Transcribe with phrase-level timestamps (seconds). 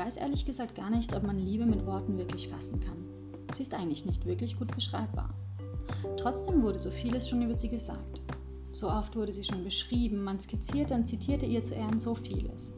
[0.00, 2.96] weiß ehrlich gesagt gar nicht, ob man Liebe mit Worten wirklich fassen kann.
[3.54, 5.28] Sie ist eigentlich nicht wirklich gut beschreibbar.
[6.16, 8.22] Trotzdem wurde so vieles schon über sie gesagt.
[8.72, 12.72] So oft wurde sie schon beschrieben, man skizzierte und zitierte ihr zu Ehren so vieles.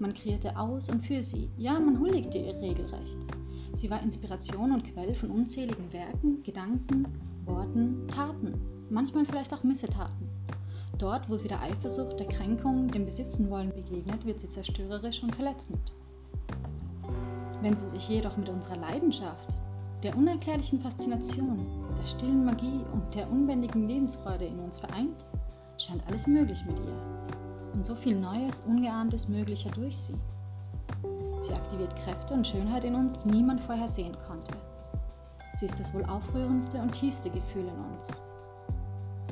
[0.00, 3.18] Man kreierte aus und für sie, ja, man huldigte ihr regelrecht.
[3.72, 7.06] Sie war Inspiration und Quell von unzähligen Werken, Gedanken,
[7.46, 10.28] Worten, Taten, manchmal vielleicht auch Missetaten.
[10.98, 15.94] Dort, wo sie der Eifersucht, der Kränkung, dem Besitzenwollen begegnet, wird sie zerstörerisch und verletzend.
[17.62, 19.56] Wenn sie sich jedoch mit unserer Leidenschaft,
[20.02, 21.66] der unerklärlichen Faszination,
[21.98, 25.24] der stillen Magie und der unbändigen Lebensfreude in uns vereint,
[25.76, 27.20] scheint alles möglich mit ihr
[27.74, 30.18] und so viel Neues, Ungeahntes möglicher durch sie.
[31.40, 34.52] Sie aktiviert Kräfte und Schönheit in uns, die niemand vorher sehen konnte.
[35.54, 38.22] Sie ist das wohl aufrührendste und tiefste Gefühl in uns.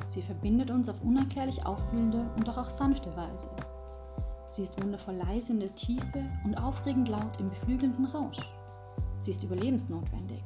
[0.07, 3.49] Sie verbindet uns auf unerklärlich auffühlende und doch auch sanfte Weise.
[4.49, 8.39] Sie ist wundervoll leise in der Tiefe und aufregend laut im beflügelnden Rausch.
[9.17, 10.41] Sie ist überlebensnotwendig.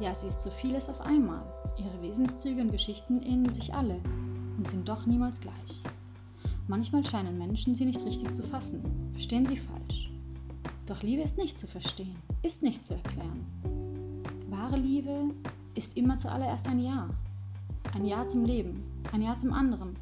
[0.00, 1.42] Ja, sie ist so vieles auf einmal.
[1.78, 3.96] Ihre Wesenszüge und Geschichten ähneln sich alle
[4.58, 5.82] und sind doch niemals gleich.
[6.68, 10.10] Manchmal scheinen Menschen sie nicht richtig zu fassen, verstehen sie falsch.
[10.86, 13.46] Doch Liebe ist nicht zu verstehen, ist nicht zu erklären.
[14.50, 15.30] Wahre Liebe
[15.74, 17.08] ist immer zuallererst ein Ja.
[17.94, 19.96] Ein Ja zum Leben, ein Ja zum anderen,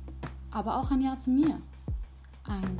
[0.50, 1.60] aber auch ein Ja zu mir.
[2.44, 2.78] Ein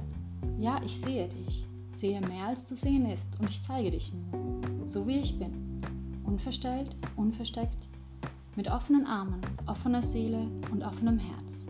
[0.58, 4.86] Ja, ich sehe dich, sehe mehr als zu sehen ist und ich zeige dich mir,
[4.86, 5.80] so wie ich bin.
[6.24, 7.88] Unverstellt, unversteckt,
[8.56, 11.66] mit offenen Armen, offener Seele und offenem Herz.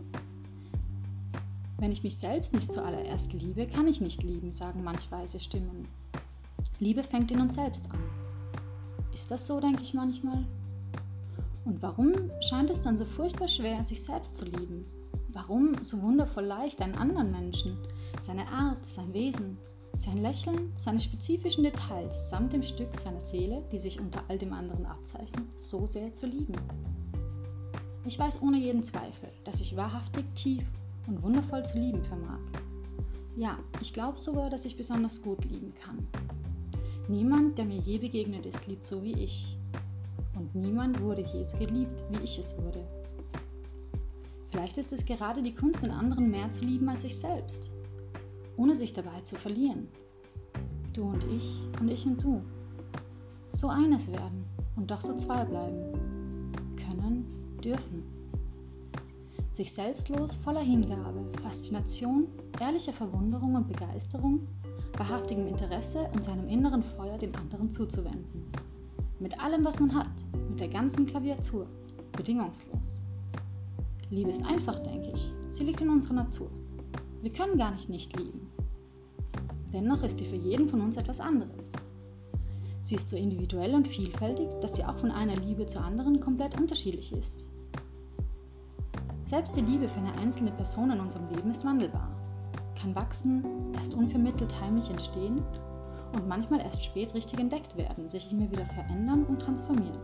[1.77, 5.87] Wenn ich mich selbst nicht zuallererst liebe, kann ich nicht lieben, sagen manch weise Stimmen.
[6.79, 7.99] Liebe fängt in uns selbst an.
[9.13, 10.43] Ist das so, denke ich manchmal?
[11.63, 14.85] Und warum scheint es dann so furchtbar schwer, sich selbst zu lieben?
[15.35, 17.77] Warum so wundervoll leicht einen anderen Menschen,
[18.21, 19.57] seine Art, sein Wesen,
[19.97, 24.53] sein Lächeln, seine spezifischen Details samt dem Stück seiner Seele, die sich unter all dem
[24.53, 26.55] anderen abzeichnet, so sehr zu lieben?
[28.05, 30.63] Ich weiß ohne jeden Zweifel, dass ich wahrhaftig tief
[31.05, 32.39] und wundervoll zu lieben vermag.
[33.35, 36.07] Ja, ich glaube sogar, dass ich besonders gut lieben kann.
[37.09, 39.57] Niemand, der mir je begegnet ist, liebt so wie ich.
[40.33, 42.87] Und niemand wurde je so geliebt, wie ich es wurde.
[44.55, 47.69] Vielleicht ist es gerade die Kunst, den anderen mehr zu lieben als sich selbst,
[48.55, 49.89] ohne sich dabei zu verlieren.
[50.93, 52.41] Du und ich und ich und du.
[53.49, 54.45] So eines werden
[54.77, 56.53] und doch so zwei bleiben.
[56.77, 57.25] Können,
[57.61, 58.03] dürfen
[59.51, 62.27] sich selbstlos, voller Hingabe, Faszination,
[62.61, 64.47] ehrlicher Verwunderung und Begeisterung,
[64.97, 68.49] wahrhaftigem Interesse und seinem inneren Feuer dem anderen zuzuwenden.
[69.19, 70.15] Mit allem, was man hat,
[70.49, 71.67] mit der ganzen Klaviatur,
[72.13, 72.99] bedingungslos.
[74.11, 75.31] Liebe ist einfach, denke ich.
[75.49, 76.49] Sie liegt in unserer Natur.
[77.21, 78.51] Wir können gar nicht nicht lieben.
[79.73, 81.71] Dennoch ist sie für jeden von uns etwas anderes.
[82.81, 86.59] Sie ist so individuell und vielfältig, dass sie auch von einer Liebe zur anderen komplett
[86.59, 87.47] unterschiedlich ist.
[89.23, 92.11] Selbst die Liebe für eine einzelne Person in unserem Leben ist wandelbar,
[92.79, 93.43] kann wachsen,
[93.73, 95.41] erst unvermittelt heimlich entstehen
[96.13, 99.97] und manchmal erst spät richtig entdeckt werden, sich immer wieder verändern und transformieren.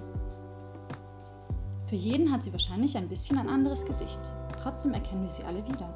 [1.91, 4.21] Für jeden hat sie wahrscheinlich ein bisschen ein anderes Gesicht,
[4.63, 5.93] trotzdem erkennen wir sie alle wieder.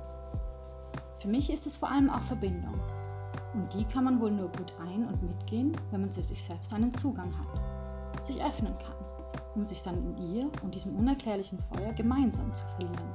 [1.20, 2.78] Für mich ist es vor allem auch Verbindung.
[3.54, 6.74] Und die kann man wohl nur gut ein- und mitgehen, wenn man zu sich selbst
[6.74, 8.96] einen Zugang hat, sich öffnen kann
[9.56, 13.14] um sich dann in ihr und diesem unerklärlichen Feuer gemeinsam zu verlieren.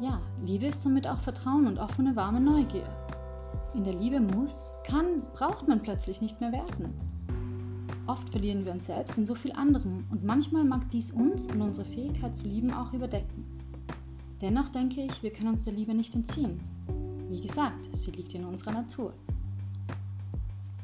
[0.00, 2.88] Ja, Liebe ist somit auch Vertrauen und offene, warme Neugier.
[3.74, 7.09] In der Liebe muss, kann, braucht man plötzlich nicht mehr werten.
[8.10, 11.62] Oft verlieren wir uns selbst in so viel anderem und manchmal mag dies uns und
[11.62, 13.44] unsere Fähigkeit zu lieben auch überdecken.
[14.40, 16.58] Dennoch denke ich, wir können uns der Liebe nicht entziehen.
[17.28, 19.12] Wie gesagt, sie liegt in unserer Natur.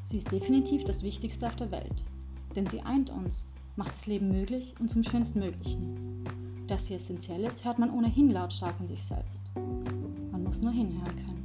[0.05, 2.05] Sie ist definitiv das Wichtigste auf der Welt,
[2.55, 3.45] denn sie eint uns
[3.75, 6.23] macht das Leben möglich und zum schönstmöglichen.
[6.67, 9.51] Dass sie essentiell ist, hört man ohnehin lautstark in sich selbst.
[10.31, 11.36] Man muss nur hinhören können.